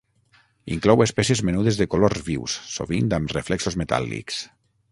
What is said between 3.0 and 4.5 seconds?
amb reflexos metàl·lics.